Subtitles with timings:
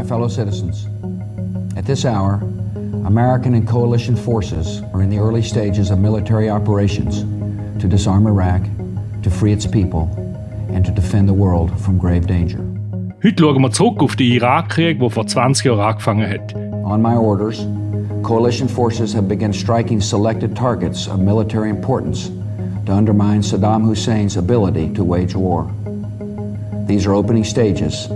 [0.00, 0.86] My fellow citizens,
[1.76, 2.40] at this hour,
[3.04, 7.20] American and coalition forces are in the early stages of military operations
[7.82, 8.62] to disarm Iraq,
[9.22, 10.08] to free its people,
[10.72, 12.60] and to defend the world from grave danger.
[13.22, 16.54] Heute schauen wir zurück auf den Irakkrieg, der vor 20 Jahren angefangen hat.
[16.82, 17.66] On my orders,
[18.22, 22.30] coalition forces have begun striking selected targets of military importance
[22.86, 25.70] to undermine Saddam Hussein's ability to wage war.
[26.86, 28.08] These are opening stages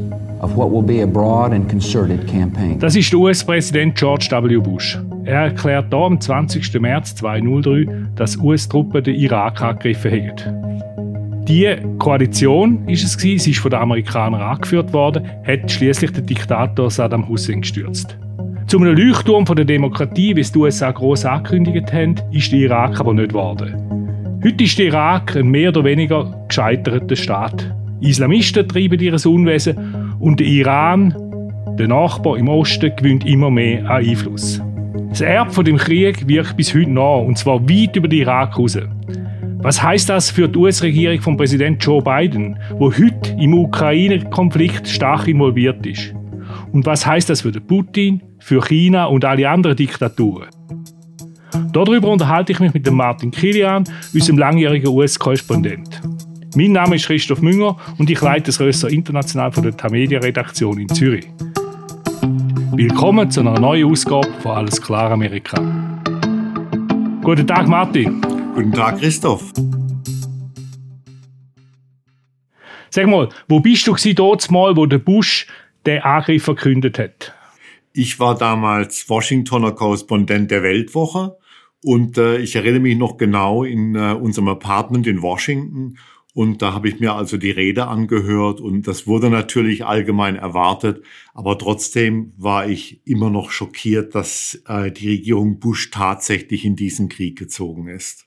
[2.79, 4.59] Das ist US-Präsident George W.
[4.59, 4.99] Bush.
[5.25, 6.81] Er erklärt hier am 20.
[6.81, 11.45] März 2003, dass US-Truppen den Irak angegriffen haben.
[11.49, 16.91] Die Koalition ist es sie ist von den Amerikanern angeführt worden, hat schließlich den Diktator
[16.91, 18.19] Saddam Hussein gestürzt.
[18.67, 23.01] Zum einem Leuchtturm der Demokratie, wie es die USA gross angekündigt haben, ist der Irak
[23.01, 24.41] aber nicht geworden.
[24.45, 27.75] Heute ist der Irak ein mehr oder weniger gescheiterter Staat.
[28.01, 31.15] Islamisten treiben ihr Unwesen und der Iran,
[31.79, 34.61] der Nachbar im Osten, gewinnt immer mehr an Einfluss.
[35.11, 38.59] Das Erbe von dem Krieg wirkt bis heute nach, und zwar weit über den Irak
[38.59, 38.79] raus.
[39.59, 45.29] Was heißt das für die US-Regierung von Präsident Joe Biden, wo heute im Ukraine-Konflikt stark
[45.29, 46.15] involviert ist?
[46.73, 50.49] Und was heißt das für Putin, für China und alle anderen Diktaturen?
[51.73, 56.01] Darüber unterhalte ich mich mit dem Martin Kilian, unserem langjährigen US-Korrespondent.
[56.57, 60.89] Mein Name ist Christoph Münger und ich leite das Rösser International von der Tamedia-Redaktion in
[60.89, 61.27] Zürich.
[62.77, 65.57] Willkommen zu einer neuen Ausgabe von Alles klar Amerika.
[67.25, 68.21] Guten Tag, Martin.
[68.55, 69.53] Guten Tag, Christoph.
[72.91, 75.49] Sag mal, wo bist du dort mal, wo der Bush
[75.85, 77.35] den Angriff verkündet hat?
[77.93, 81.37] Ich war damals Washingtoner Korrespondent der Weltwoche
[81.83, 85.97] und äh, ich erinnere mich noch genau in äh, unserem Apartment in Washington
[86.35, 91.03] und da habe ich mir also die Rede angehört und das wurde natürlich allgemein erwartet.
[91.33, 97.09] Aber trotzdem war ich immer noch schockiert, dass äh, die Regierung Bush tatsächlich in diesen
[97.09, 98.27] Krieg gezogen ist.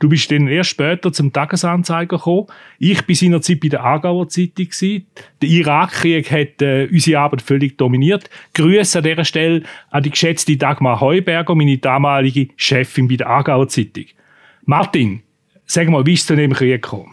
[0.00, 2.46] Du bist dann erst später zum Tagesanzeiger gekommen.
[2.80, 4.68] Ich war seinerzeit bei der Aargauer Zeitung.
[5.40, 8.28] Der Irakkrieg hat äh, unsere Arbeit völlig dominiert.
[8.54, 13.68] Grüße an dieser Stelle an die geschätzte Dagmar Heuberger, meine damalige Chefin bei der Aargauer
[13.68, 14.06] Zeitung.
[14.64, 15.22] Martin,
[15.66, 17.12] sag mal, wie ist es zu dem Krieg gekommen?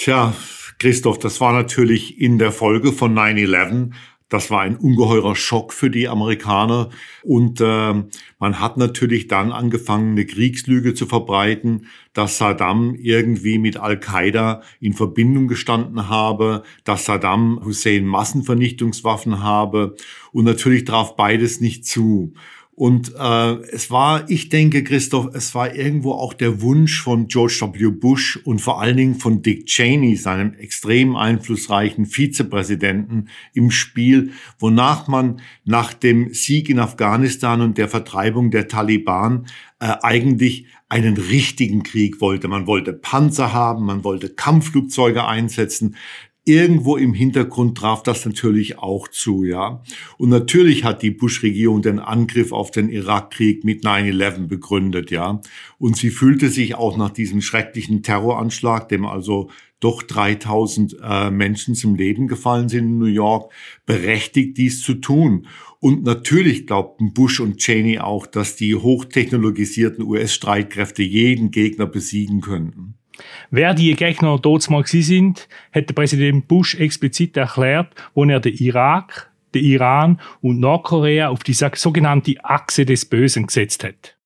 [0.00, 0.32] Tja,
[0.78, 3.90] Christoph, das war natürlich in der Folge von 9-11.
[4.30, 6.88] Das war ein ungeheurer Schock für die Amerikaner.
[7.22, 8.02] Und äh,
[8.38, 14.94] man hat natürlich dann angefangen, eine Kriegslüge zu verbreiten, dass Saddam irgendwie mit Al-Qaida in
[14.94, 19.96] Verbindung gestanden habe, dass Saddam Hussein Massenvernichtungswaffen habe.
[20.32, 22.32] Und natürlich traf beides nicht zu.
[22.80, 27.60] Und äh, es war, ich denke, Christoph, es war irgendwo auch der Wunsch von George
[27.60, 27.90] W.
[27.90, 35.08] Bush und vor allen Dingen von Dick Cheney, seinem extrem einflussreichen Vizepräsidenten, im Spiel, wonach
[35.08, 39.44] man nach dem Sieg in Afghanistan und der Vertreibung der Taliban
[39.78, 42.48] äh, eigentlich einen richtigen Krieg wollte.
[42.48, 45.96] Man wollte Panzer haben, man wollte Kampfflugzeuge einsetzen
[46.44, 49.82] irgendwo im Hintergrund traf das natürlich auch zu, ja.
[50.18, 55.40] Und natürlich hat die Bush-Regierung den Angriff auf den Irakkrieg mit 9-11 begründet, ja.
[55.78, 61.74] Und sie fühlte sich auch nach diesem schrecklichen Terroranschlag, dem also doch 3000 äh, Menschen
[61.74, 63.52] zum Leben gefallen sind in New York,
[63.86, 65.46] berechtigt, dies zu tun.
[65.78, 72.99] Und natürlich glaubten Bush und Cheney auch, dass die hochtechnologisierten US-Streitkräfte jeden Gegner besiegen könnten.
[73.50, 78.54] Wer die Gegner dort mal sind, hat der Präsident Bush explizit erklärt, wo er den
[78.54, 84.16] Irak, den Iran und Nordkorea auf die sogenannte Achse des Bösen gesetzt hat.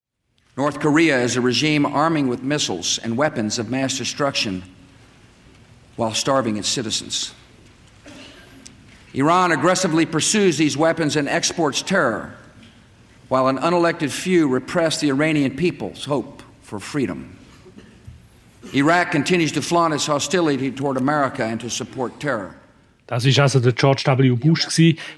[0.56, 4.62] North Korea is a regime arming with missiles and weapons of mass destruction
[5.96, 7.34] while starving its citizens.
[9.14, 12.34] Iran aggressively pursues these weapons and exports terror,
[13.28, 17.36] while an unelected few repress the Iranian people's hope for freedom.
[18.74, 22.56] Iraq continues to flaunt its hostility toward America and to support terror.
[23.06, 24.30] Das ist also der George W.
[24.30, 24.66] Bush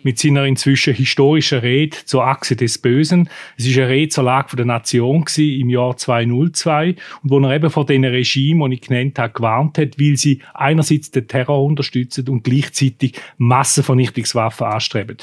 [0.02, 3.30] mit seiner inzwischen historischen Rede zur Achse des Bösen.
[3.56, 7.70] Es ist eine Rede zur Lage der Nation im Jahr 2002 und wo er eben
[7.70, 12.28] vor den Regime, die ich genannt habe, gewarnt hat, weil sie einerseits den Terror unterstützen
[12.28, 15.18] und gleichzeitig Massenvernichtungswaffen anstreben.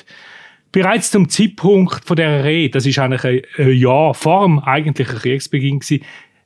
[0.72, 5.82] Bereits zum Zeitpunkt von der Rede, das ist eigentlich ein Jahr vor dem eigentlichen Kriegsbeginn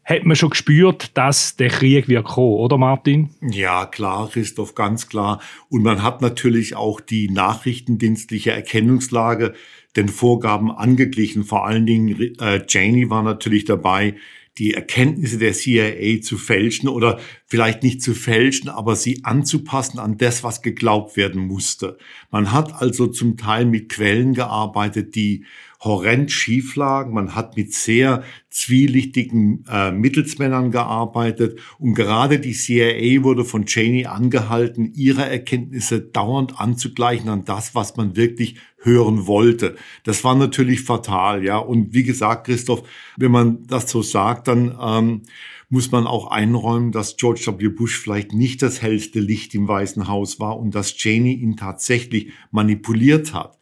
[0.08, 3.30] hat man schon gespürt, dass der Krieg wird kommen, oder Martin?
[3.42, 5.42] Ja, klar, Christoph, ganz klar.
[5.68, 9.54] Und man hat natürlich auch die nachrichtendienstliche Erkennungslage
[9.98, 11.44] den Vorgaben angeglichen.
[11.44, 14.16] Vor allen Dingen äh, Janie war natürlich dabei,
[14.58, 20.18] die Erkenntnisse der CIA zu fälschen oder vielleicht nicht zu fälschen, aber sie anzupassen an
[20.18, 21.98] das, was geglaubt werden musste.
[22.32, 25.46] Man hat also zum Teil mit Quellen gearbeitet, die
[25.80, 27.14] horrend schief lagen.
[27.14, 34.06] Man hat mit sehr zwielichtigen äh, Mittelsmännern gearbeitet und gerade die CIA wurde von Cheney
[34.06, 39.76] angehalten, ihre Erkenntnisse dauernd anzugleichen an das, was man wirklich hören wollte.
[40.04, 41.58] Das war natürlich fatal, ja.
[41.58, 42.84] Und wie gesagt, Christoph,
[43.18, 45.22] wenn man das so sagt, dann ähm,
[45.70, 47.68] muss man auch einräumen, dass George W.
[47.70, 52.32] Bush vielleicht nicht das hellste Licht im Weißen Haus war und dass Cheney ihn tatsächlich
[52.52, 53.57] manipuliert hat.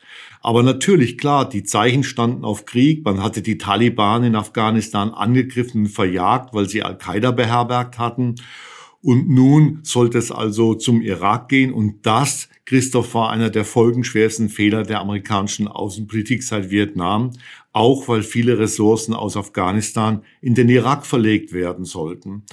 [0.45, 3.03] Aber natürlich, klar, die Zeichen standen auf Krieg.
[3.03, 8.35] Man hatte die Taliban in Afghanistan angegriffen und verjagt, weil sie Al-Qaida beherbergt hatten.
[9.01, 11.73] Und nun sollte es also zum Irak gehen.
[11.73, 17.31] Und das, Christoph, war einer der folgenschwersten Fehler der amerikanischen Außenpolitik seit Vietnam.
[17.71, 22.43] Auch weil viele Ressourcen aus Afghanistan in den Irak verlegt werden sollten.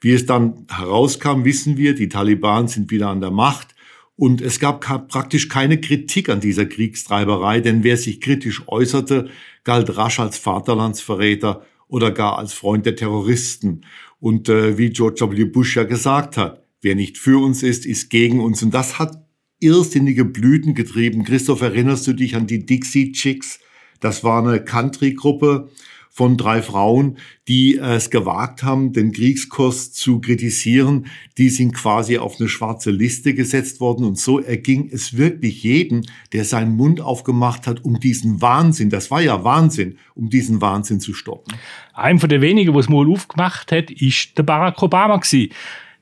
[0.00, 3.71] Wie es dann herauskam, wissen wir, die Taliban sind wieder an der Macht.
[4.16, 9.30] Und es gab praktisch keine Kritik an dieser Kriegstreiberei, denn wer sich kritisch äußerte,
[9.64, 13.82] galt rasch als Vaterlandsverräter oder gar als Freund der Terroristen.
[14.20, 15.44] Und äh, wie George W.
[15.44, 18.62] Bush ja gesagt hat, wer nicht für uns ist, ist gegen uns.
[18.62, 19.26] Und das hat
[19.60, 21.24] irrsinnige Blüten getrieben.
[21.24, 23.60] Christoph, erinnerst du dich an die Dixie Chicks?
[24.00, 25.70] Das war eine Country-Gruppe,
[26.14, 27.16] von drei Frauen,
[27.48, 31.06] die es gewagt haben, den Kriegskurs zu kritisieren.
[31.38, 34.04] Die sind quasi auf eine schwarze Liste gesetzt worden.
[34.04, 36.02] Und so erging es wirklich jedem,
[36.34, 41.00] der seinen Mund aufgemacht hat, um diesen Wahnsinn, das war ja Wahnsinn, um diesen Wahnsinn
[41.00, 41.54] zu stoppen.
[41.94, 45.18] Ein von den wenigen, was mal aufgemacht hat, ist der Barack Obama.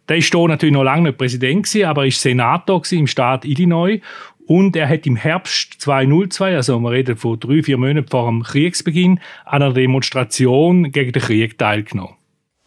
[0.08, 4.00] Der ist hier natürlich noch lange nicht Präsident aber ist Senator im Staat Illinois
[4.50, 8.42] und er hat im Herbst 2002, also wir reden von drei, vier Monaten vor dem
[8.42, 12.16] Kriegsbeginn, an einer Demonstration gegen den Krieg teilgenommen.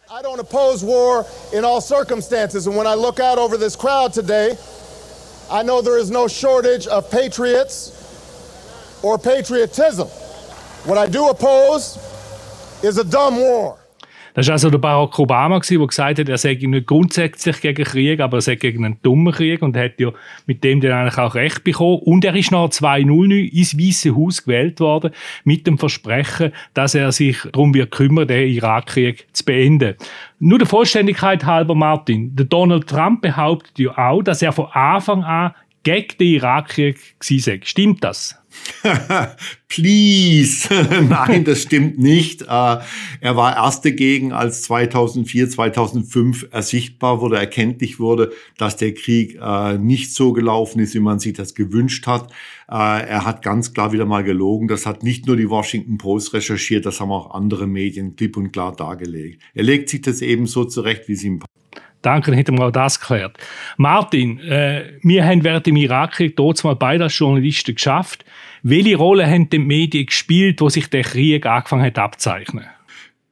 [0.08, 2.68] I don't oppose war in all circumstances.
[2.68, 4.56] And when I look out over this crowd today,
[5.52, 7.92] I know there is no shortage of patriots
[9.02, 10.08] or patriotism.
[10.86, 12.00] What I do oppose
[12.82, 13.83] is a dumb war.
[14.34, 18.20] Das war also der Barack Obama, der gesagt hat, er sei nicht grundsätzlich gegen Krieg,
[18.20, 20.12] aber er sei gegen einen dummen Krieg und hat ja
[20.48, 22.00] mit dem dann eigentlich auch recht bekommen.
[22.04, 25.12] Und er ist nach 2009 ins Weiße Haus gewählt worden
[25.44, 29.96] mit dem Versprechen, dass er sich darum wird kümmern, den Irakkrieg zu beenden.
[30.40, 35.24] Nur der Vollständigkeit halber, Martin, der Donald Trump behauptet ja auch, dass er von Anfang
[35.24, 35.54] an
[35.84, 37.58] gegen den Irakkrieg war.
[37.64, 38.40] Stimmt das?
[39.68, 40.68] Please.
[41.10, 42.44] Nein, das stimmt nicht.
[42.44, 49.40] Äh, er war erst dagegen, als 2004, 2005 ersichtbar wurde, erkenntlich wurde, dass der Krieg
[49.42, 52.32] äh, nicht so gelaufen ist, wie man sich das gewünscht hat.
[52.70, 52.74] Äh,
[53.08, 54.68] er hat ganz klar wieder mal gelogen.
[54.68, 58.52] Das hat nicht nur die Washington Post recherchiert, das haben auch andere Medien klipp und
[58.52, 59.42] klar dargelegt.
[59.54, 61.63] Er legt sich das eben so zurecht, wie es ihm passt.
[62.04, 63.38] Danke, dann hätten wir auch das geklärt.
[63.78, 68.24] Martin, äh, wir haben während dem Irakkrieg dort mal beide als Journalisten geschafft.
[68.62, 72.66] Welche Rolle haben die Medien gespielt, wo sich der Krieg angefangen hat abzeichnen?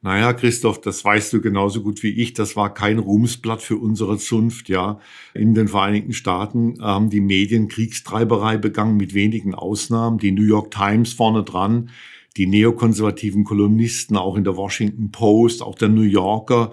[0.04, 2.32] Naja, Christoph, das weißt du genauso gut wie ich.
[2.32, 4.98] Das war kein Ruhmsblatt für unsere Zunft, ja.
[5.32, 10.18] In den Vereinigten Staaten haben die Medien Kriegstreiberei begangen, mit wenigen Ausnahmen.
[10.18, 11.90] Die New York Times vorne dran,
[12.36, 16.72] die neokonservativen Kolumnisten, auch in der Washington Post, auch der New Yorker,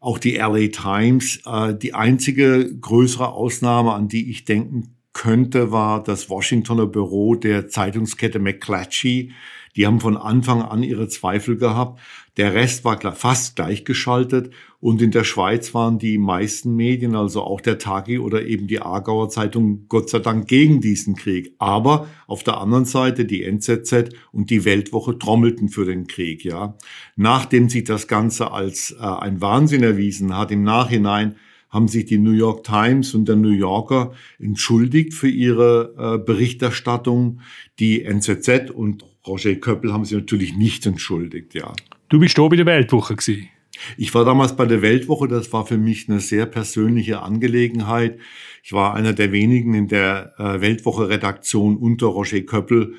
[0.00, 1.40] auch die LA Times.
[1.46, 7.68] Äh, die einzige größere Ausnahme, an die ich denken könnte, war das Washingtoner Büro der
[7.68, 9.32] Zeitungskette McClatchy.
[9.74, 12.00] Die haben von Anfang an ihre Zweifel gehabt.
[12.36, 14.52] Der Rest war fast gleichgeschaltet
[14.86, 18.78] und in der Schweiz waren die meisten Medien, also auch der Tagi oder eben die
[18.78, 21.56] Aargauer Zeitung, Gott sei Dank gegen diesen Krieg.
[21.58, 26.76] Aber auf der anderen Seite die NZZ und die Weltwoche trommelten für den Krieg, ja.
[27.16, 31.34] Nachdem sich das Ganze als äh, ein Wahnsinn erwiesen hat, im Nachhinein
[31.68, 37.40] haben sich die New York Times und der New Yorker entschuldigt für ihre äh, Berichterstattung.
[37.80, 41.74] Die NZZ und Roger Köppel haben sich natürlich nicht entschuldigt, ja.
[42.08, 43.48] Du bist da bei der Weltwoche gewesen.
[43.96, 48.18] Ich war damals bei der Weltwoche, das war für mich eine sehr persönliche Angelegenheit.
[48.62, 52.94] Ich war einer der wenigen in der äh, Weltwoche-Redaktion unter Roger Köppel,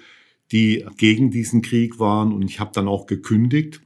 [0.52, 3.82] die gegen diesen Krieg waren und ich habe dann auch gekündigt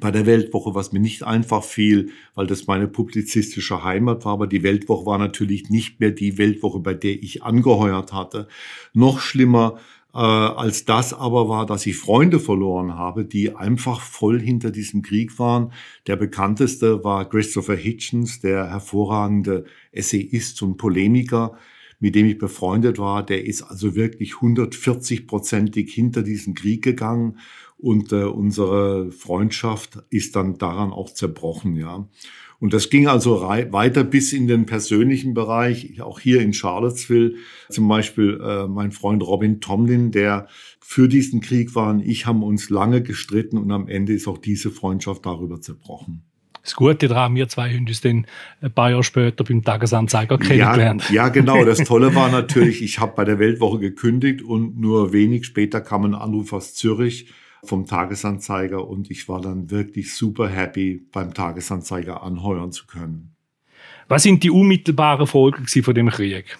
[0.00, 4.32] bei der Weltwoche, was mir nicht einfach fiel, weil das meine publizistische Heimat war.
[4.32, 8.48] Aber die Weltwoche war natürlich nicht mehr die Weltwoche, bei der ich angeheuert hatte.
[8.92, 9.78] Noch schlimmer
[10.14, 15.02] äh, als das aber war, dass ich Freunde verloren habe, die einfach voll hinter diesem
[15.02, 15.72] Krieg waren.
[16.06, 21.58] Der bekannteste war Christopher Hitchens, der hervorragende Essayist und Polemiker,
[21.98, 27.38] mit dem ich befreundet war, der ist also wirklich 140-prozentig hinter diesen Krieg gegangen
[27.76, 32.08] und äh, unsere Freundschaft ist dann daran auch zerbrochen, ja.
[32.60, 37.34] Und das ging also weiter bis in den persönlichen Bereich, auch hier in Charlottesville.
[37.68, 40.48] Zum Beispiel äh, mein Freund Robin Tomlin, der
[40.80, 44.38] für diesen Krieg war und ich haben uns lange gestritten und am Ende ist auch
[44.38, 46.22] diese Freundschaft darüber zerbrochen.
[46.62, 48.26] Das Gute daran, wir zwei haben uns dann
[48.62, 51.10] ein paar Jahre später beim Tagesanzeiger kennengelernt.
[51.10, 51.62] Ja, ja genau.
[51.66, 56.06] Das Tolle war natürlich, ich habe bei der Weltwoche gekündigt und nur wenig später kam
[56.06, 57.28] ein Anruf aus Zürich
[57.68, 63.34] vom Tagesanzeiger und ich war dann wirklich super happy, beim Tagesanzeiger anheuern zu können.
[64.08, 66.58] Was sind die unmittelbaren Folgen von dem Krieg?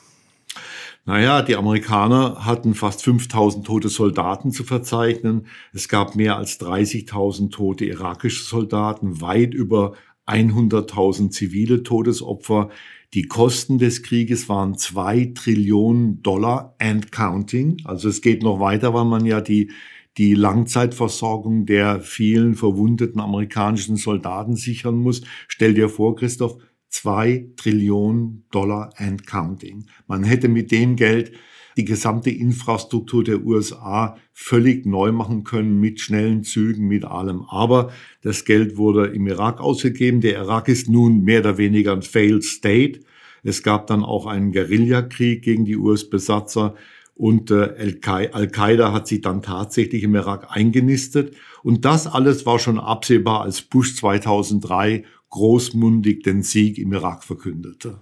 [1.07, 5.47] Naja, die Amerikaner hatten fast 5000 tote Soldaten zu verzeichnen.
[5.75, 9.93] Es gab mehr als 30.000 tote irakische Soldaten, weit über
[10.27, 12.71] 100.000 zivile Todesopfer.
[13.13, 17.77] Die Kosten des Krieges waren zwei Trillionen Dollar and counting.
[17.85, 19.71] Also es geht noch weiter, weil man ja die
[20.17, 25.23] die Langzeitversorgung der vielen verwundeten amerikanischen Soldaten sichern muss.
[25.49, 29.87] Stell dir vor, Christoph, zwei Trillionen Dollar and counting.
[30.07, 31.33] Man hätte mit dem Geld
[31.77, 37.43] die gesamte Infrastruktur der USA völlig neu machen können mit schnellen Zügen, mit allem.
[37.49, 37.91] Aber
[38.23, 40.21] das Geld wurde im Irak ausgegeben.
[40.21, 43.01] Der Irak ist nun mehr oder weniger ein failed state.
[43.43, 46.75] Es gab dann auch einen Guerillakrieg gegen die US-Besatzer.
[47.17, 47.97] Und äh,
[48.33, 51.35] Al-Qaida hat sich dann tatsächlich im Irak eingenistet.
[51.63, 57.99] Und das alles war schon absehbar, als Bush 2003 großmundig den Sieg im Irak verkündete.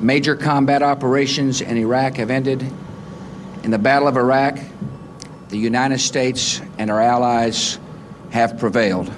[0.00, 2.62] Major combat operations in Iraq have ended.
[3.62, 4.60] In the Battle of Iraq,
[5.50, 7.78] the United States and our allies
[8.32, 9.10] have prevailed.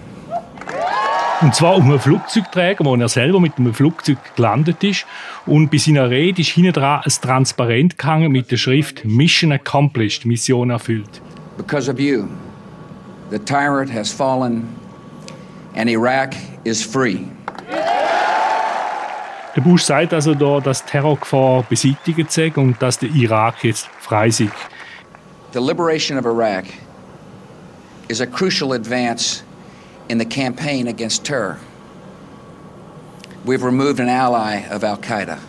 [1.42, 5.04] Und zwar um einen Flugzeugträger, wo er selber mit einem Flugzeug gelandet ist.
[5.44, 10.24] Und bei seiner Rede ist hinten dran ein Transparent gehangen mit der Schrift Mission Accomplished,
[10.24, 11.20] Mission erfüllt.
[11.58, 12.26] Because of you,
[13.30, 14.66] the tyrant has fallen
[15.74, 17.18] and Iraq is free.
[19.54, 24.30] Der Bush sagt also da, dass Terrorgefahr beseitigt sei und dass der Irak jetzt frei
[24.30, 24.48] sei.
[25.52, 26.64] The liberation of Iraq
[28.08, 29.45] is a crucial advance
[30.08, 31.58] in the campaign against terror.
[33.44, 35.40] We've removed an ally of Al Qaeda.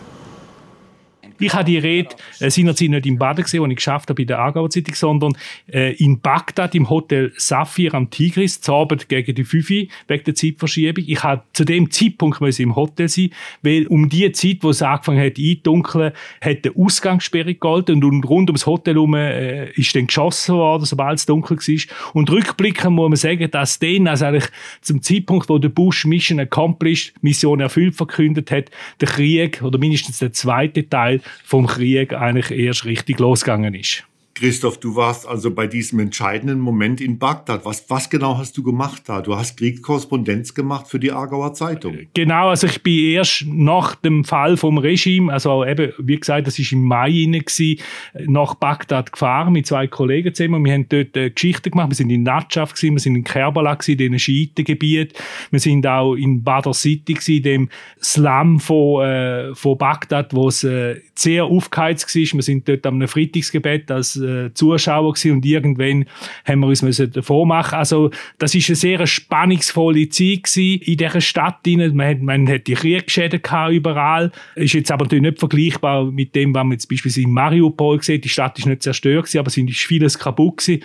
[1.40, 4.24] Ich habe die Rede äh, seinerzeit nicht in Baden gesehen, die ich geschafft habe bei
[4.24, 5.32] der Aargauer Zeitung, sondern
[5.72, 10.34] äh, in Bagdad im Hotel Safir am Tigris, zu Abend gegen die 5 wegen der
[10.34, 11.04] Zeitverschiebung.
[11.06, 13.30] Ich habe zu dem Zeitpunkt müssen im Hotel sein,
[13.62, 18.50] weil um die Zeit, wo es angefangen hat einzudunkeln, hat der Ausgangssperre gegolten und rund
[18.50, 22.12] ums Hotel herum äh, ist dann geschossen worden, sobald es dunkel war.
[22.14, 24.48] Und rückblickend muss man sagen, dass dann, also eigentlich
[24.80, 30.18] zum Zeitpunkt, wo der Bush Mission Accomplished, Mission erfüllt verkündet hat, der Krieg oder mindestens
[30.18, 34.04] der zweite Teil vom Krieg eigentlich erst richtig losgegangen ist.
[34.38, 37.64] Christoph, du warst also bei diesem entscheidenden Moment in Bagdad.
[37.64, 39.20] Was, was genau hast du gemacht da?
[39.20, 41.98] Du hast Kriegskorrespondenz gemacht für die Aargauer Zeitung.
[42.14, 46.56] Genau, also ich bin erst nach dem Fall vom Regime, also eben, wie gesagt, das
[46.58, 47.80] ist im Mai gewesen,
[48.26, 50.64] nach Bagdad gefahren mit zwei Kollegen zusammen.
[50.64, 51.90] Wir haben dort äh, Geschichten gemacht.
[51.90, 55.14] Wir sind in Nadschaf gewesen, wir sind in Kerbala gewesen, in einem Schiitengebiet.
[55.50, 57.68] Wir sind auch in Badr City gewesen, dem
[58.00, 62.22] Slum von, äh, von Bagdad, wo es äh, sehr aufgeheizt war.
[62.38, 66.04] Wir sind dort am Freitagsgebet als äh, Zuschauer gewesen und irgendwann
[66.44, 67.76] haben wir uns müssen davon machen.
[67.76, 71.66] Also das ist eine sehr spannungsvolle Zeit gewesen in dieser Stadt.
[71.66, 74.30] Man hat, man hat die Kriegsschäden überall.
[74.54, 78.24] Ist jetzt aber natürlich nicht vergleichbar mit dem, was man jetzt beispielsweise in Mariupol sieht.
[78.24, 80.82] Die Stadt ist nicht zerstört gewesen, aber es ist vieles kaputt gewesen.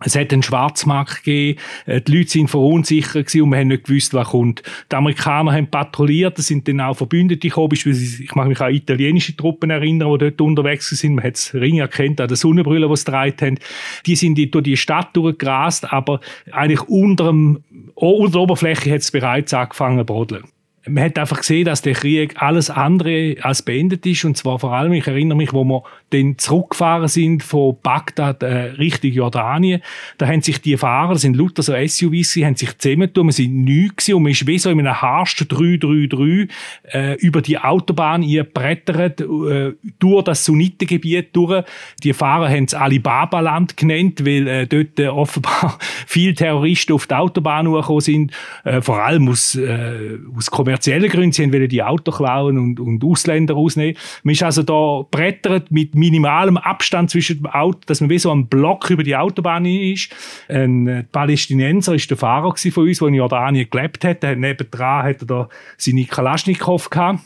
[0.00, 3.84] Es hat einen Schwarzmarkt gegeben, äh, die Leute sind verunsichert gewesen und wir haben nicht
[3.84, 4.62] gewusst, was kommt.
[4.90, 9.36] Die Amerikaner haben patrouilliert, es sind dann auch Verbündete gekommen, ich mag mich an italienische
[9.36, 12.96] Truppen erinnern, die dort unterwegs sind, man hat es Ring erkannt an den Sonnenbrüllen, die
[12.96, 13.58] sie getragen haben.
[14.04, 16.20] Die sind durch die Stadt durchgerast, aber
[16.50, 17.62] eigentlich unter, dem,
[17.94, 20.44] unter der Oberfläche hat es bereits angefangen zu brodeln
[20.86, 24.24] man hat einfach gesehen, dass der Krieg alles andere als beendet ist.
[24.24, 25.82] Und zwar vor allem, ich erinnere mich, wo wir
[26.14, 29.82] dann zurückgefahren sind von Bagdad äh, Richtung Jordanien.
[30.18, 33.32] Da haben sich die Fahrer, das sind lauter so SUVs, sie haben sich zusammengetan, wir
[33.32, 36.48] sind neu und man ist wie so in einem Harst 333
[36.92, 41.64] äh, über die Autobahn gebrettert, äh, durch das Sunnitengebiet durch.
[42.02, 47.14] Die Fahrer haben es Alibaba-Land genannt, weil äh, dort äh, offenbar viele Terroristen auf die
[47.14, 48.32] Autobahn gekommen sind,
[48.64, 51.32] äh, vor allem aus, äh, aus kommerziellen Gründen.
[51.32, 53.96] Sie wollen die Auto klauen und, und Ausländer rausnehmen.
[54.22, 58.30] Man ist also da brettert mit minimalem Abstand zwischen dem Auto, dass man wie so
[58.30, 60.14] ein Block über die Autobahn ist.
[60.48, 64.22] Ein äh, Palästinenser ist der Fahrer von uns, der in Jordanien gelebt hat.
[64.22, 67.20] Der nebendran hat er da seine Kalaschnikow gehabt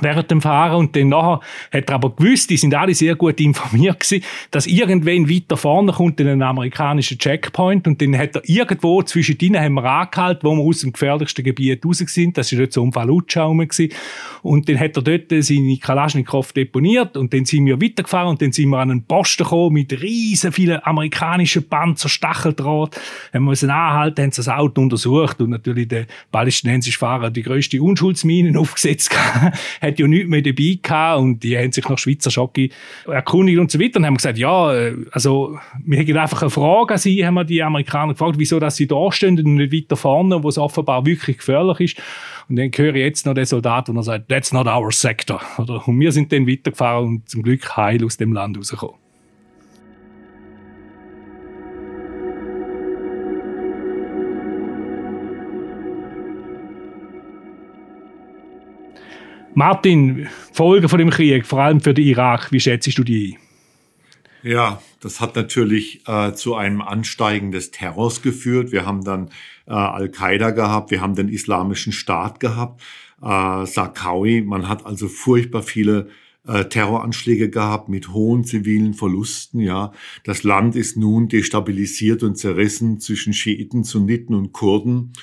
[0.00, 1.40] während dem Fahren und dann nachher
[1.72, 5.92] hat er aber gewusst, die sind alle sehr gut informiert gewesen, dass irgendwann weiter vorne
[5.92, 10.54] kommt ein amerikanischer Checkpoint und dann hat er irgendwo zwischen denen haben wir angehalten, wo
[10.54, 13.88] wir aus dem gefährlichsten Gebiet raus sind, das war dort so um Fallujah gewesen.
[14.42, 18.52] und dann hat er dort seine Kalaschnikow deponiert und dann sind wir weitergefahren und dann
[18.52, 23.00] sind wir an einen Posten gekommen mit riesen vielen amerikanischen Panzer, Stacheldraht,
[23.32, 28.56] haben müssen anhalten, haben das Auto untersucht und natürlich der palästinensische Fahrer die größte Unschuldsminen
[28.58, 29.10] aufgesetzt
[29.86, 32.70] hat ja nichts mehr dabei gehabt und die haben sich nach Schweizer Schocke
[33.06, 36.94] erkundigt und so weiter und haben gesagt, ja, äh, also wir hätten einfach eine Frage
[36.94, 39.96] an sie, haben wir die Amerikaner gefragt, wieso dass sie da stehen und nicht weiter
[39.96, 42.02] vorne, wo es offenbar wirklich gefährlich ist.
[42.48, 45.40] Und dann höre ich jetzt noch den Soldat, und er sagt, that's not our sector.
[45.58, 45.86] Oder?
[45.86, 49.05] Und wir sind dann weitergefahren und zum Glück heil aus dem Land rausgekommen.
[59.58, 63.38] Martin, Folgen von dem Krieg, vor allem für den Irak, wie schätzt du die?
[64.42, 68.70] Ja, das hat natürlich äh, zu einem Ansteigen des Terrors geführt.
[68.70, 69.30] Wir haben dann
[69.66, 72.82] äh, Al-Qaida gehabt, wir haben den Islamischen Staat gehabt,
[73.22, 74.42] äh, Sarkawi.
[74.42, 76.10] Man hat also furchtbar viele
[76.46, 79.60] äh, Terroranschläge gehabt mit hohen zivilen Verlusten.
[79.60, 79.92] Ja,
[80.24, 85.14] das Land ist nun destabilisiert und zerrissen zwischen Schiiten, Sunniten und Kurden.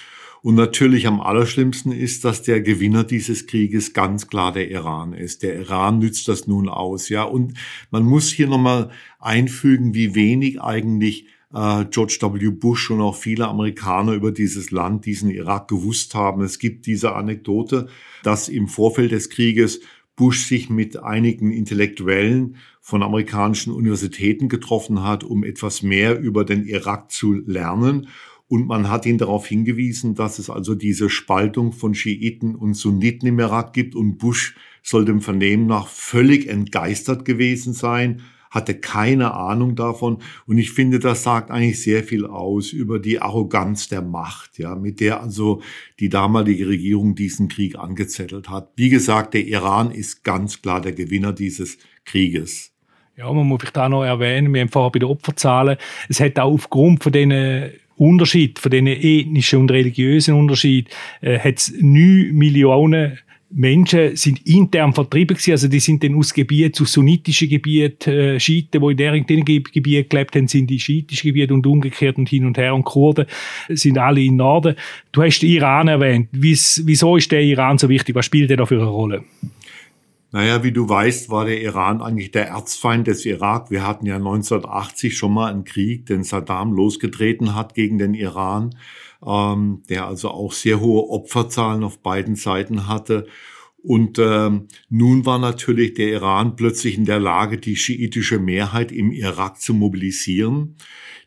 [0.44, 5.42] Und natürlich am allerschlimmsten ist, dass der Gewinner dieses Krieges ganz klar der Iran ist.
[5.42, 7.24] Der Iran nützt das nun aus, ja.
[7.24, 7.54] Und
[7.92, 12.50] man muss hier nochmal einfügen, wie wenig eigentlich äh, George W.
[12.50, 16.42] Bush und auch viele Amerikaner über dieses Land, diesen Irak gewusst haben.
[16.42, 17.88] Es gibt diese Anekdote,
[18.24, 19.80] dass im Vorfeld des Krieges
[20.18, 26.66] Bush sich mit einigen Intellektuellen von amerikanischen Universitäten getroffen hat, um etwas mehr über den
[26.66, 28.10] Irak zu lernen.
[28.48, 33.28] Und man hat ihn darauf hingewiesen, dass es also diese Spaltung von Schiiten und Sunniten
[33.28, 33.96] im Irak gibt.
[33.96, 38.22] Und Bush soll dem Vernehmen nach völlig entgeistert gewesen sein,
[38.52, 40.20] hatte keine Ahnung davon.
[40.46, 44.76] Und ich finde, das sagt eigentlich sehr viel aus über die Arroganz der Macht, ja,
[44.76, 45.62] mit der also
[46.00, 48.72] die damalige Regierung diesen Krieg angezettelt hat.
[48.76, 52.72] Wie gesagt, der Iran ist ganz klar der Gewinner dieses Krieges.
[53.16, 55.78] Ja, man muss vielleicht auch noch erwähnen, wir haben vorher bei den Opferzahlen,
[56.10, 60.90] es hat auch aufgrund von diesen Unterschied, von diesen ethnischen und religiösen Unterschied,
[61.22, 63.20] äh, hat es 9 Millionen
[63.56, 68.40] Menschen sind intern vertrieben gewesen, also die sind dann aus Gebieten, aus sunnitischen Gebieten, äh,
[68.40, 72.46] Schiiten, die in deren Gebieten gelebt haben, sind die schiitischen Gebiete und umgekehrt und hin
[72.46, 73.28] und her und Kurden
[73.70, 74.76] sind alle im Norden.
[75.12, 76.30] Du hast den Iran erwähnt.
[76.32, 78.16] Wieso ist der Iran so wichtig?
[78.16, 79.24] Was spielt der da für eine Rolle?
[80.34, 83.70] Naja, wie du weißt, war der Iran eigentlich der Erzfeind des Irak.
[83.70, 88.76] Wir hatten ja 1980 schon mal einen Krieg, den Saddam losgetreten hat gegen den Iran,
[89.24, 93.28] ähm, der also auch sehr hohe Opferzahlen auf beiden Seiten hatte.
[93.84, 99.12] Und ähm, nun war natürlich der Iran plötzlich in der Lage, die schiitische Mehrheit im
[99.12, 100.78] Irak zu mobilisieren.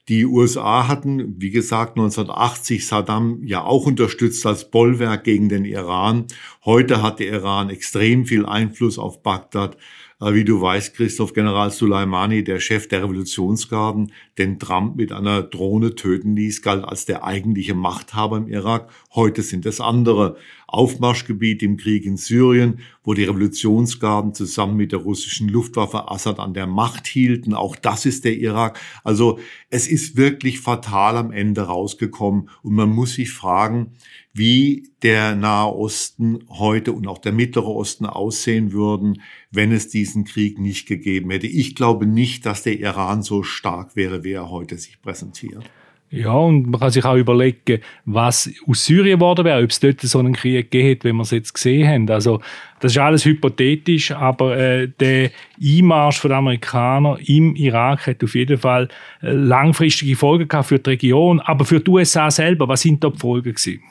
[0.08, 6.26] Die USA hatten, wie gesagt, 1980 Saddam ja auch unterstützt als Bollwerk gegen den Iran.
[6.64, 9.76] Heute hat der Iran extrem viel Einfluss auf Bagdad.
[10.18, 15.94] Wie du weißt, Christoph General Soleimani, der Chef der Revolutionsgarden, den Trump mit einer Drohne
[15.94, 18.90] töten ließ, galt als der eigentliche Machthaber im Irak.
[19.14, 20.38] Heute sind es andere.
[20.68, 26.54] Aufmarschgebiet im Krieg in Syrien, wo die Revolutionsgarden zusammen mit der russischen Luftwaffe Assad an
[26.54, 27.52] der Macht hielten.
[27.52, 28.80] Auch das ist der Irak.
[29.04, 32.48] Also es ist wirklich fatal am Ende rausgekommen.
[32.62, 33.92] Und man muss sich fragen,
[34.36, 40.24] wie der Nahe Osten heute und auch der Mittlere Osten aussehen würden, wenn es diesen
[40.24, 41.46] Krieg nicht gegeben hätte.
[41.46, 45.64] Ich glaube nicht, dass der Iran so stark wäre, wie er heute sich präsentiert.
[46.10, 50.00] Ja, und man kann sich auch überlegen, was aus Syrien geworden wäre, ob es dort
[50.00, 52.10] so einen Krieg gegeben hätte, wie wir es jetzt gesehen haben.
[52.10, 52.40] Also,
[52.78, 58.56] das ist alles hypothetisch, aber äh, der Einmarsch der Amerikaner im Irak hat auf jeden
[58.56, 58.88] Fall
[59.20, 62.68] äh, langfristige Folgen gehabt für die Region, aber für die USA selber.
[62.68, 63.82] Was sind da die Folgen gewesen?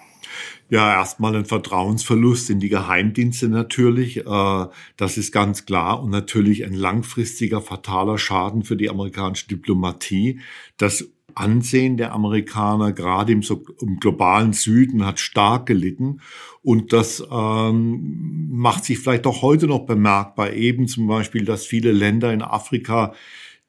[0.69, 4.25] Ja, erstmal ein Vertrauensverlust in die Geheimdienste natürlich.
[4.25, 4.65] Äh,
[4.97, 6.01] das ist ganz klar.
[6.01, 10.39] Und natürlich ein langfristiger fataler Schaden für die amerikanische Diplomatie.
[10.77, 13.41] Das Ansehen der Amerikaner gerade im,
[13.81, 16.21] im globalen Süden hat stark gelitten
[16.63, 20.53] und das ähm, macht sich vielleicht auch heute noch bemerkbar.
[20.53, 23.13] Eben zum Beispiel, dass viele Länder in Afrika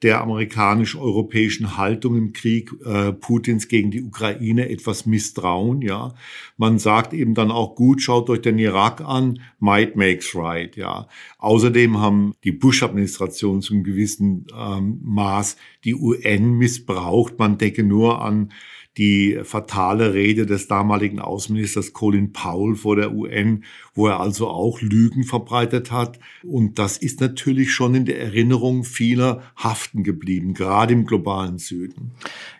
[0.03, 5.81] der amerikanisch-europäischen Haltung im Krieg äh, Putins gegen die Ukraine etwas misstrauen.
[5.81, 6.13] Ja,
[6.55, 10.75] man sagt eben dann auch gut, schaut euch den Irak an, might makes right.
[10.75, 11.07] Ja,
[11.39, 17.39] außerdem haben die Bush-Administration zum gewissen ähm, Maß die UN missbraucht.
[17.39, 18.51] Man denke nur an
[18.97, 24.81] die fatale Rede des damaligen Außenministers Colin Powell vor der UN, wo er also auch
[24.81, 26.19] Lügen verbreitet hat.
[26.43, 32.11] Und das ist natürlich schon in der Erinnerung vieler haften geblieben, gerade im globalen Süden.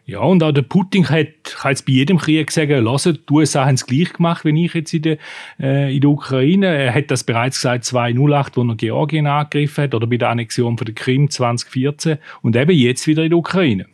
[0.06, 3.66] Ja, und auch der Putin hat, hat jetzt bei jedem Krieg gesagt, lassen, die USA
[3.66, 5.18] haben es gleich gemacht, wenn ich jetzt in der,
[5.60, 6.68] äh, in der Ukraine.
[6.68, 10.78] Er hat das bereits gesagt 2008, wo er Georgien angegriffen hat, oder bei der Annexion
[10.78, 13.88] von der Krim 2014 und eben jetzt wieder in der Ukraine.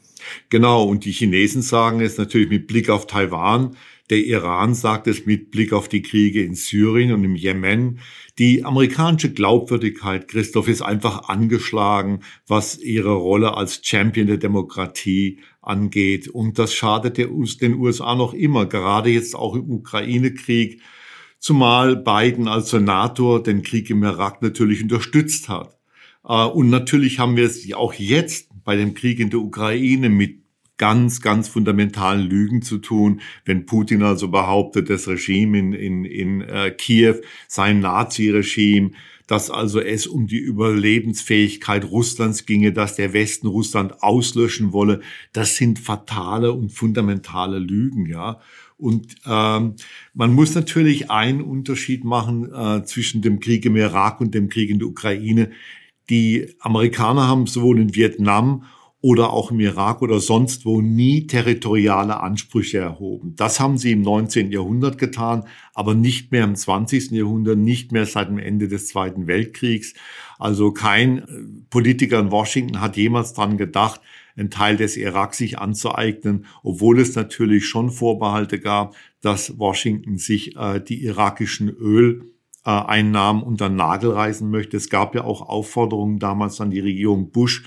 [0.50, 3.76] Genau, und die Chinesen sagen es natürlich mit Blick auf Taiwan.
[4.10, 8.00] Der Iran sagt es mit Blick auf die Kriege in Syrien und im Jemen.
[8.38, 16.28] Die amerikanische Glaubwürdigkeit, Christoph, ist einfach angeschlagen, was ihre Rolle als Champion der Demokratie angeht.
[16.28, 20.82] Und das schadet den USA noch immer, gerade jetzt auch im Ukraine-Krieg,
[21.40, 25.78] zumal Biden als Senator den Krieg im Irak natürlich unterstützt hat.
[26.28, 30.44] Äh, und natürlich haben wir es auch jetzt bei dem Krieg in der Ukraine mit
[30.78, 36.42] ganz, ganz fundamentalen Lügen zu tun, wenn Putin also behauptet, das Regime in, in, in
[36.42, 38.92] äh, Kiew sei ein Nazi-Regime,
[39.28, 45.02] dass also es um die Überlebensfähigkeit Russlands ginge, dass der Westen Russland auslöschen wolle.
[45.32, 48.42] Das sind fatale und fundamentale Lügen, ja.
[48.78, 49.76] Und ähm,
[50.14, 54.70] man muss natürlich einen Unterschied machen äh, zwischen dem Krieg im Irak und dem Krieg
[54.70, 55.52] in der Ukraine.
[56.10, 58.64] Die Amerikaner haben sowohl in Vietnam
[59.04, 63.36] oder auch im Irak oder sonst wo nie territoriale Ansprüche erhoben.
[63.36, 64.50] Das haben sie im 19.
[64.50, 67.12] Jahrhundert getan, aber nicht mehr im 20.
[67.12, 69.94] Jahrhundert, nicht mehr seit dem Ende des Zweiten Weltkriegs.
[70.40, 71.26] Also kein äh,
[71.70, 74.00] Politiker in Washington hat jemals dran gedacht,
[74.38, 80.56] einen Teil des Irak sich anzueignen, obwohl es natürlich schon Vorbehalte gab, dass Washington sich
[80.56, 82.32] äh, die irakischen Öl
[82.72, 84.78] Einnahmen unter den Nagel reißen möchte.
[84.78, 87.64] Es gab ja auch Aufforderungen damals an die Regierung Bush,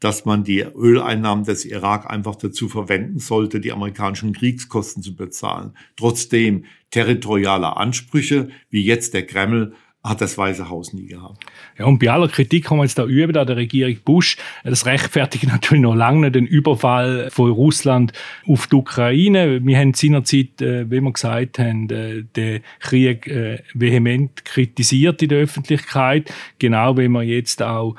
[0.00, 5.74] dass man die Öleinnahmen des Irak einfach dazu verwenden sollte, die amerikanischen Kriegskosten zu bezahlen.
[5.96, 11.44] Trotzdem territoriale Ansprüche, wie jetzt der Kreml, hat das Weiße Haus nie gehabt.
[11.78, 14.86] Ja, und bei aller Kritik, die wir jetzt da üben, an der Regierung Bush, das
[14.86, 18.14] rechtfertigt natürlich noch lange den Überfall von Russland
[18.46, 19.60] auf die Ukraine.
[19.62, 25.28] Wir haben seinerzeit, äh, wie wir gesagt haben, äh, den Krieg äh, vehement kritisiert in
[25.28, 27.96] der Öffentlichkeit, genau wie wir jetzt auch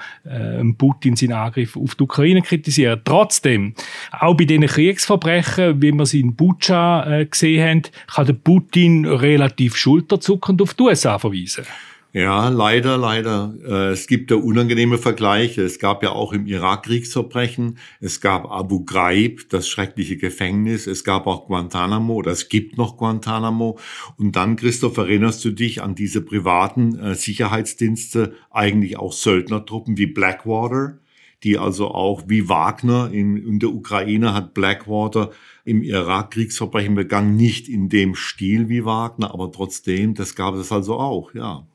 [0.77, 3.01] Putin seinen Angriff auf die Ukraine kritisieren.
[3.03, 3.75] Trotzdem,
[4.11, 9.75] auch bei diesen Kriegsverbrechen, wie wir sie in Butscha gesehen haben, kann der Putin relativ
[9.75, 11.65] schulterzuckend auf die USA verweisen.
[12.13, 13.54] Ja, leider, leider.
[13.65, 15.62] Äh, es gibt da unangenehme Vergleiche.
[15.62, 17.78] Es gab ja auch im Irak Kriegsverbrechen.
[18.02, 20.88] Es gab Abu Ghraib, das schreckliche Gefängnis.
[20.88, 23.80] Es gab auch Guantanamo oder es gibt noch Guantanamo.
[24.17, 30.08] Und dann, Christoph, erinnerst du dich an diese privaten äh, Sicherheitsdienste, eigentlich auch Söldnertruppen wie
[30.08, 31.00] Blackwater,
[31.43, 35.32] die also auch wie Wagner in, in der Ukraine hat Blackwater
[35.63, 40.74] im Irak Kriegsverbrechen begangen, nicht in dem Stil wie Wagner, aber trotzdem, das gab es
[40.74, 41.65] also auch, ja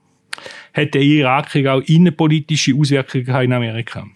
[0.77, 4.07] hat der Irakkrieg auch innenpolitische Auswirkungen in Amerika?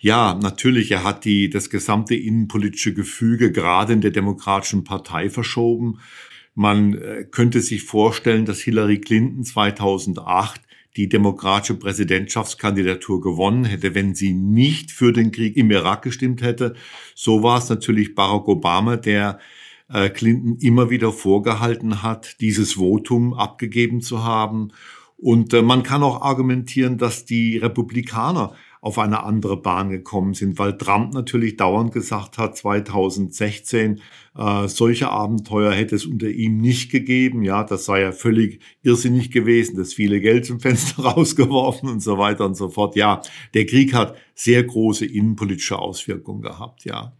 [0.00, 0.90] Ja, natürlich.
[0.90, 6.00] Er hat die, das gesamte innenpolitische Gefüge gerade in der Demokratischen Partei verschoben.
[6.54, 10.60] Man äh, könnte sich vorstellen, dass Hillary Clinton 2008
[10.96, 16.74] die demokratische Präsidentschaftskandidatur gewonnen hätte, wenn sie nicht für den Krieg im Irak gestimmt hätte.
[17.14, 19.38] So war es natürlich Barack Obama, der
[19.88, 24.72] äh, Clinton immer wieder vorgehalten hat, dieses Votum abgegeben zu haben.
[25.22, 30.58] Und äh, man kann auch argumentieren, dass die Republikaner auf eine andere Bahn gekommen sind,
[30.58, 34.00] weil Trump natürlich dauernd gesagt hat, 2016,
[34.36, 37.44] äh, solche Abenteuer hätte es unter ihm nicht gegeben.
[37.44, 42.18] Ja, das sei ja völlig irrsinnig gewesen, das viele Geld zum Fenster rausgeworfen und so
[42.18, 42.96] weiter und so fort.
[42.96, 43.22] Ja,
[43.54, 47.12] der Krieg hat sehr große innenpolitische Auswirkungen gehabt, ja.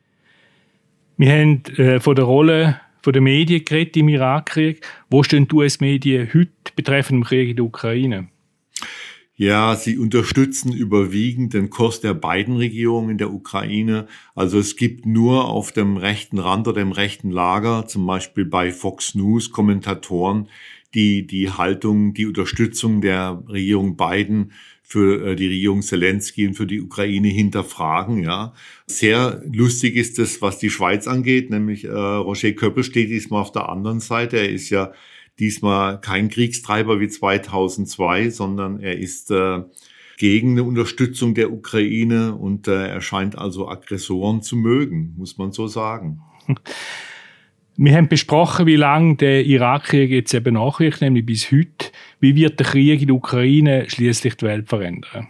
[1.17, 4.87] Wir haben äh, von der Rolle von den Medien geredet im Irakkrieg.
[5.11, 8.29] Wo stehen die US-Medien heute betreffend dem Krieg in der Ukraine?
[9.35, 14.07] Ja, sie unterstützen überwiegend den Kurs der beiden Regierungen in der Ukraine.
[14.35, 18.71] Also es gibt nur auf dem rechten Rand oder dem rechten Lager, zum Beispiel bei
[18.71, 20.49] Fox News, Kommentatoren,
[20.95, 24.53] die die Haltung, die Unterstützung der Regierung Biden
[24.93, 28.23] für äh, die Regierung Zelensky und für die Ukraine hinterfragen.
[28.23, 28.53] Ja,
[28.87, 33.53] sehr lustig ist es, was die Schweiz angeht, nämlich äh, Roger Köppel steht diesmal auf
[33.53, 34.37] der anderen Seite.
[34.37, 34.93] Er ist ja
[35.39, 39.63] diesmal kein Kriegstreiber wie 2002, sondern er ist äh,
[40.19, 45.53] gegen eine Unterstützung der Ukraine und äh, er scheint also Aggressoren zu mögen, muss man
[45.53, 46.21] so sagen.
[47.77, 51.91] Wir haben besprochen, wie lange der Irakkrieg jetzt eben nachwirkt, nämlich bis heute.
[52.21, 55.29] Wie wird der Krieg in der Ukraine schließlich die Welt verändern?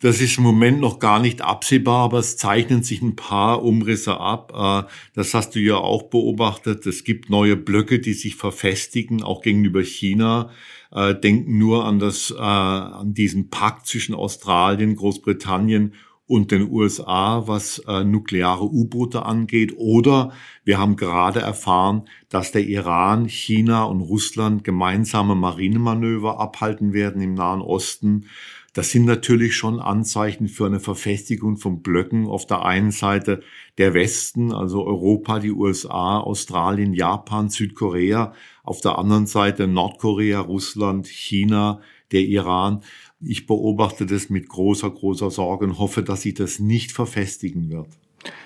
[0.00, 4.18] Das ist im Moment noch gar nicht absehbar, aber es zeichnen sich ein paar Umrisse
[4.18, 4.52] ab.
[4.86, 6.86] Äh, das hast du ja auch beobachtet.
[6.86, 10.50] Es gibt neue Blöcke, die sich verfestigen, auch gegenüber China.
[10.90, 15.92] Äh, denken nur an das, äh, an diesen Pakt zwischen Australien, Großbritannien
[16.30, 19.74] und den USA, was äh, nukleare U-Boote angeht.
[19.76, 27.20] Oder wir haben gerade erfahren, dass der Iran, China und Russland gemeinsame Marinemanöver abhalten werden
[27.20, 28.26] im Nahen Osten.
[28.74, 32.28] Das sind natürlich schon Anzeichen für eine Verfestigung von Blöcken.
[32.28, 33.42] Auf der einen Seite
[33.78, 38.34] der Westen, also Europa, die USA, Australien, Japan, Südkorea.
[38.62, 41.80] Auf der anderen Seite Nordkorea, Russland, China,
[42.12, 42.82] der Iran.
[43.22, 47.88] Ich beobachte das mit großer, großer Sorge und hoffe, dass sich das nicht verfestigen wird.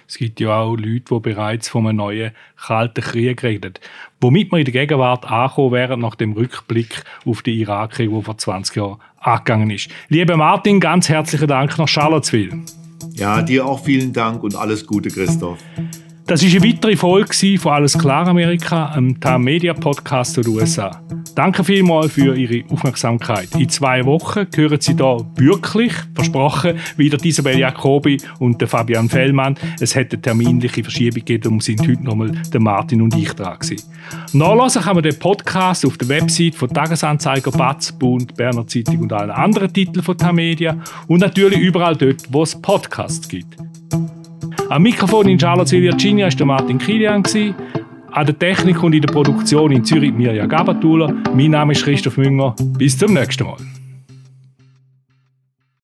[0.08, 3.74] Es gibt ja auch Leute, die bereits von einem neuen Kalten Krieg reden.
[4.20, 8.36] Womit wir in der Gegenwart ankommen wären, nach dem Rückblick auf den Irakkrieg, der vor
[8.36, 9.88] 20 Jahren angegangen ist.
[10.08, 12.60] Lieber Martin, ganz herzlichen Dank nach Charlottesville.
[13.14, 15.58] Ja, dir auch vielen Dank und alles Gute, Christoph.
[16.26, 21.02] Das ist eine weitere Folge von Alles klar Amerika, einem TAM Media Podcast der USA.
[21.34, 23.48] Danke vielmals für Ihre Aufmerksamkeit.
[23.56, 29.56] In zwei Wochen hören Sie da wirklich, versprochen, wieder Isabel Jacobi und der Fabian Fellmann.
[29.80, 33.58] Es hat eine terminliche Verschiebung gegeben, und sind heute nochmal der Martin und ich dran
[33.58, 33.82] gewesen.
[34.32, 39.12] Nachlesen kann man den Podcast auf der Website von Tagesanzeiger, Batz, Bund, Berner Zeitung und
[39.12, 40.76] allen anderen Titeln von Tamedia
[41.08, 43.56] und natürlich überall dort, wo es Podcasts gibt.
[44.70, 47.22] Am Mikrofon in Charlottesville, Virginia, war der Martin Kilian.
[48.14, 51.12] An der Technik und in der Produktion in Zürich Mirja Gabatuller.
[51.34, 52.54] Mein Name ist Christoph Münger.
[52.78, 53.56] Bis zum nächsten Mal.